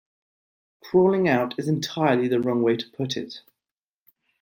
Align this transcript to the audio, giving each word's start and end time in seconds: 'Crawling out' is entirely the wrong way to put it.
'Crawling 0.81 1.27
out' 1.27 1.59
is 1.59 1.67
entirely 1.67 2.27
the 2.27 2.41
wrong 2.41 2.63
way 2.63 2.75
to 2.75 2.89
put 2.89 3.15
it. 3.15 3.43